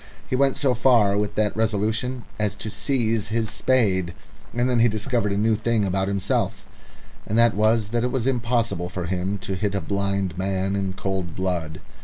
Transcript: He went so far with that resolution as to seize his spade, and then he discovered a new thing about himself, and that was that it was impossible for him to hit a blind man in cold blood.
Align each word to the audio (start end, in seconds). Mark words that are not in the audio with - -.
He 0.27 0.35
went 0.35 0.57
so 0.57 0.73
far 0.73 1.15
with 1.15 1.35
that 1.35 1.55
resolution 1.55 2.23
as 2.39 2.55
to 2.55 2.71
seize 2.71 3.27
his 3.27 3.51
spade, 3.51 4.15
and 4.51 4.67
then 4.67 4.79
he 4.79 4.87
discovered 4.87 5.31
a 5.31 5.37
new 5.37 5.53
thing 5.53 5.85
about 5.85 6.07
himself, 6.07 6.65
and 7.27 7.37
that 7.37 7.53
was 7.53 7.89
that 7.89 8.03
it 8.03 8.09
was 8.11 8.25
impossible 8.25 8.89
for 8.89 9.05
him 9.05 9.37
to 9.37 9.53
hit 9.53 9.75
a 9.75 9.79
blind 9.79 10.39
man 10.39 10.75
in 10.75 10.93
cold 10.93 11.35
blood. 11.35 11.81